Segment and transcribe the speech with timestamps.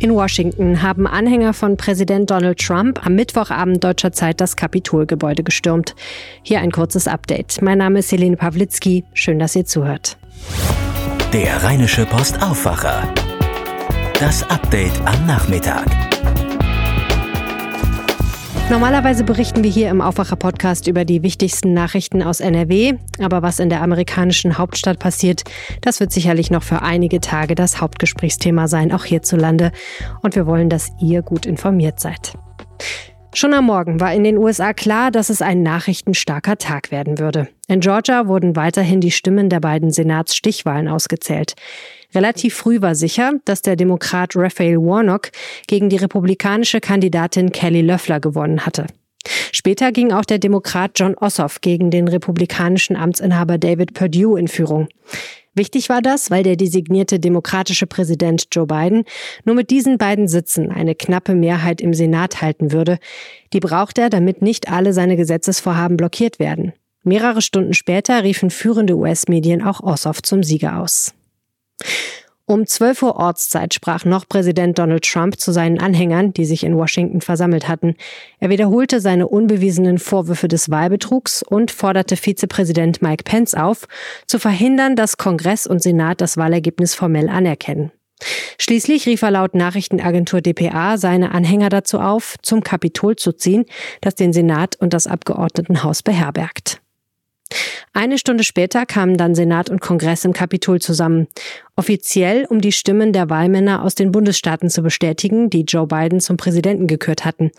[0.00, 5.94] In Washington haben Anhänger von Präsident Donald Trump am Mittwochabend deutscher Zeit das Kapitolgebäude gestürmt.
[6.42, 7.60] Hier ein kurzes Update.
[7.60, 9.04] Mein Name ist Helene Pawlitzki.
[9.12, 10.16] Schön, dass ihr zuhört.
[11.34, 13.12] Der Rheinische Post Aufwacher.
[14.18, 16.09] Das Update am Nachmittag.
[18.70, 22.94] Normalerweise berichten wir hier im Aufwacher-Podcast über die wichtigsten Nachrichten aus NRW.
[23.18, 25.42] Aber was in der amerikanischen Hauptstadt passiert,
[25.80, 29.72] das wird sicherlich noch für einige Tage das Hauptgesprächsthema sein, auch hierzulande.
[30.22, 32.34] Und wir wollen, dass ihr gut informiert seid.
[33.34, 37.48] Schon am Morgen war in den USA klar, dass es ein nachrichtenstarker Tag werden würde.
[37.66, 41.54] In Georgia wurden weiterhin die Stimmen der beiden Senatsstichwahlen ausgezählt.
[42.14, 45.30] Relativ früh war sicher, dass der Demokrat Raphael Warnock
[45.66, 48.86] gegen die republikanische Kandidatin Kelly Löffler gewonnen hatte.
[49.52, 54.88] Später ging auch der Demokrat John Ossoff gegen den republikanischen Amtsinhaber David Perdue in Führung.
[55.54, 59.04] Wichtig war das, weil der designierte demokratische Präsident Joe Biden
[59.44, 62.98] nur mit diesen beiden Sitzen eine knappe Mehrheit im Senat halten würde.
[63.52, 66.72] Die braucht er, damit nicht alle seine Gesetzesvorhaben blockiert werden.
[67.02, 71.14] Mehrere Stunden später riefen führende US-Medien auch Ossoff zum Sieger aus.
[72.50, 76.76] Um 12 Uhr Ortszeit sprach noch Präsident Donald Trump zu seinen Anhängern, die sich in
[76.76, 77.94] Washington versammelt hatten.
[78.40, 83.86] Er wiederholte seine unbewiesenen Vorwürfe des Wahlbetrugs und forderte Vizepräsident Mike Pence auf,
[84.26, 87.92] zu verhindern, dass Kongress und Senat das Wahlergebnis formell anerkennen.
[88.58, 93.64] Schließlich rief er laut Nachrichtenagentur dpa seine Anhänger dazu auf, zum Kapitol zu ziehen,
[94.00, 96.80] das den Senat und das Abgeordnetenhaus beherbergt.
[97.92, 101.26] Eine Stunde später kamen dann Senat und Kongress im Kapitol zusammen.
[101.74, 106.36] Offiziell, um die Stimmen der Wahlmänner aus den Bundesstaaten zu bestätigen, die Joe Biden zum
[106.36, 107.50] Präsidenten gekürt hatten.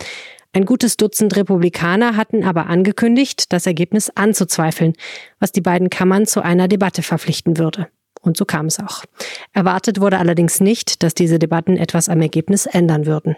[0.54, 4.94] Ein gutes Dutzend Republikaner hatten aber angekündigt, das Ergebnis anzuzweifeln,
[5.38, 7.88] was die beiden Kammern zu einer Debatte verpflichten würde.
[8.22, 9.04] Und so kam es auch.
[9.52, 13.36] Erwartet wurde allerdings nicht, dass diese Debatten etwas am Ergebnis ändern würden.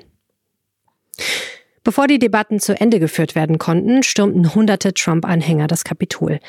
[1.84, 6.41] Bevor die Debatten zu Ende geführt werden konnten, stürmten hunderte Trump-Anhänger das Kapitol.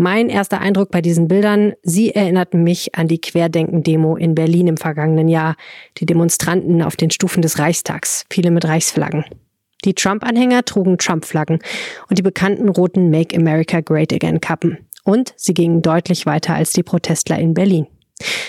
[0.00, 4.76] Mein erster Eindruck bei diesen Bildern, sie erinnerten mich an die Querdenken-Demo in Berlin im
[4.76, 5.56] vergangenen Jahr.
[5.96, 9.24] Die Demonstranten auf den Stufen des Reichstags, viele mit Reichsflaggen.
[9.84, 11.58] Die Trump-Anhänger trugen Trump-Flaggen
[12.08, 14.78] und die bekannten roten Make America Great Again Kappen.
[15.02, 17.88] Und sie gingen deutlich weiter als die Protestler in Berlin.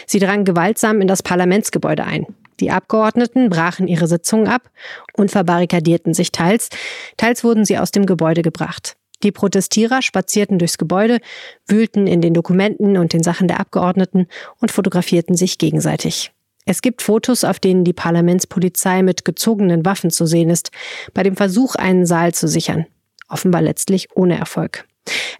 [0.05, 2.27] Sie drangen gewaltsam in das Parlamentsgebäude ein.
[2.59, 4.69] Die Abgeordneten brachen ihre Sitzungen ab
[5.13, 6.69] und verbarrikadierten sich teils,
[7.17, 8.98] teils wurden sie aus dem Gebäude gebracht.
[9.23, 11.19] Die Protestierer spazierten durchs Gebäude,
[11.67, 14.27] wühlten in den Dokumenten und den Sachen der Abgeordneten
[14.59, 16.31] und fotografierten sich gegenseitig.
[16.65, 20.71] Es gibt Fotos, auf denen die Parlamentspolizei mit gezogenen Waffen zu sehen ist,
[21.13, 22.85] bei dem Versuch, einen Saal zu sichern.
[23.27, 24.85] Offenbar letztlich ohne Erfolg.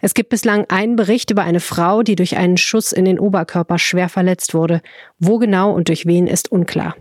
[0.00, 3.78] Es gibt bislang einen Bericht über eine Frau, die durch einen Schuss in den Oberkörper
[3.78, 4.82] schwer verletzt wurde.
[5.18, 6.96] Wo genau und durch wen ist unklar.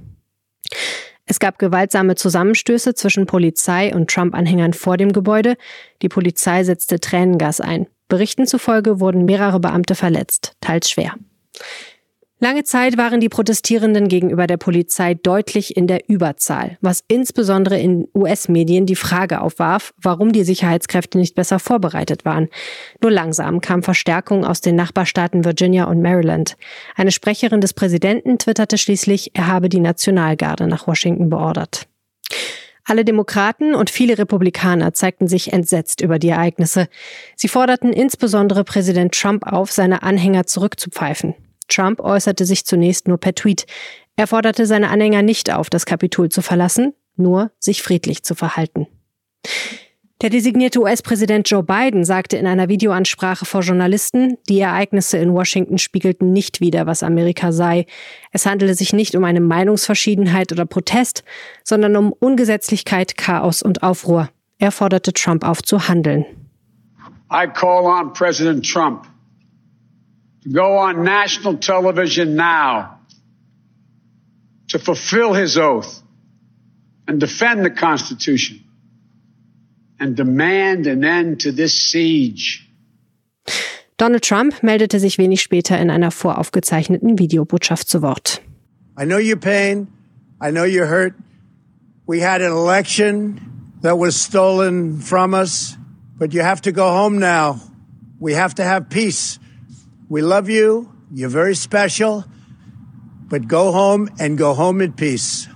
[1.29, 5.57] Es gab gewaltsame Zusammenstöße zwischen Polizei und Trump-Anhängern vor dem Gebäude.
[6.01, 7.85] Die Polizei setzte Tränengas ein.
[8.07, 11.13] Berichten zufolge wurden mehrere Beamte verletzt, teils schwer.
[12.41, 18.07] Lange Zeit waren die Protestierenden gegenüber der Polizei deutlich in der Überzahl, was insbesondere in
[18.15, 22.47] US-Medien die Frage aufwarf, warum die Sicherheitskräfte nicht besser vorbereitet waren.
[23.01, 26.55] Nur langsam kam Verstärkung aus den Nachbarstaaten Virginia und Maryland.
[26.95, 31.87] Eine Sprecherin des Präsidenten twitterte schließlich, er habe die Nationalgarde nach Washington beordert.
[32.85, 36.87] Alle Demokraten und viele Republikaner zeigten sich entsetzt über die Ereignisse.
[37.35, 41.35] Sie forderten insbesondere Präsident Trump auf, seine Anhänger zurückzupfeifen.
[41.69, 43.65] Trump äußerte sich zunächst nur per Tweet.
[44.15, 48.87] Er forderte seine Anhänger nicht auf, das Kapitol zu verlassen, nur sich friedlich zu verhalten.
[50.21, 55.77] Der designierte US-Präsident Joe Biden sagte in einer Videoansprache vor Journalisten, die Ereignisse in Washington
[55.77, 57.85] spiegelten nicht wider, was Amerika sei.
[58.33, 61.23] Es handele sich nicht um eine Meinungsverschiedenheit oder Protest,
[61.63, 64.29] sondern um Ungesetzlichkeit, Chaos und Aufruhr.
[64.57, 66.25] Er forderte Trump auf zu handeln.
[67.31, 69.07] I call on President Trump
[70.51, 72.99] go on national television now
[74.69, 76.01] to fulfill his oath
[77.07, 78.63] and defend the Constitution
[79.99, 82.65] and demand an end to this siege.
[83.97, 88.41] Donald Trump meldete sich wenig später in einer voraufgezeichneten Videobotschaft zu Wort.
[88.97, 89.87] I know your pain.
[90.41, 91.15] I know you're hurt.
[92.07, 93.41] We had an election
[93.81, 95.77] that was stolen from us,
[96.17, 97.59] but you have to go home now.
[98.19, 99.39] We have to have peace.
[100.09, 100.87] We love you.
[101.13, 102.23] You're very special.
[103.29, 105.47] But go home and go home in peace.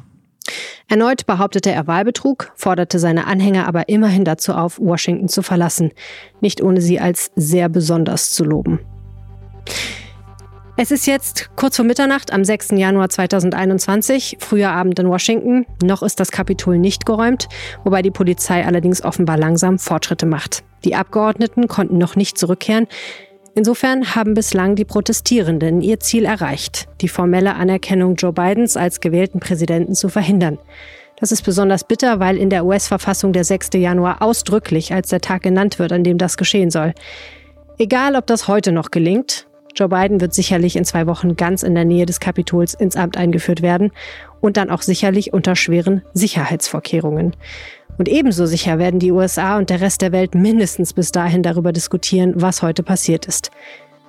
[0.87, 5.91] Erneut behauptete er Wahlbetrug, forderte seine Anhänger aber immerhin dazu auf, Washington zu verlassen,
[6.39, 8.79] nicht ohne sie als sehr besonders zu loben.
[10.77, 12.71] Es ist jetzt kurz vor Mitternacht am 6.
[12.71, 15.65] Januar 2021, früher Abend in Washington.
[15.83, 17.47] Noch ist das Kapitol nicht geräumt,
[17.83, 20.63] wobei die Polizei allerdings offenbar langsam Fortschritte macht.
[20.83, 22.87] Die Abgeordneten konnten noch nicht zurückkehren.
[23.55, 29.39] Insofern haben bislang die Protestierenden ihr Ziel erreicht, die formelle Anerkennung Joe Bidens als gewählten
[29.39, 30.57] Präsidenten zu verhindern.
[31.19, 33.69] Das ist besonders bitter, weil in der US-Verfassung der 6.
[33.75, 36.93] Januar ausdrücklich als der Tag genannt wird, an dem das geschehen soll.
[37.77, 41.75] Egal, ob das heute noch gelingt, Joe Biden wird sicherlich in zwei Wochen ganz in
[41.75, 43.91] der Nähe des Kapitols ins Amt eingeführt werden
[44.41, 47.35] und dann auch sicherlich unter schweren Sicherheitsvorkehrungen.
[47.97, 51.71] Und ebenso sicher werden die USA und der Rest der Welt mindestens bis dahin darüber
[51.71, 53.51] diskutieren, was heute passiert ist.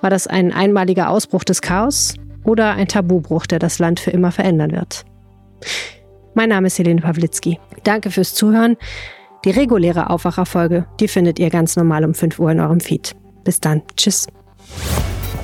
[0.01, 4.31] War das ein einmaliger Ausbruch des Chaos oder ein Tabubruch, der das Land für immer
[4.31, 5.05] verändern wird?
[6.33, 7.59] Mein Name ist Helene Pawlitzki.
[7.83, 8.77] Danke fürs Zuhören.
[9.45, 13.15] Die reguläre Aufwacherfolge, die findet ihr ganz normal um 5 Uhr in eurem Feed.
[13.43, 13.83] Bis dann.
[13.95, 14.27] Tschüss.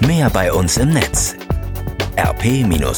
[0.05, 1.35] Mehr bei uns im Netz
[2.17, 2.91] rp-online.de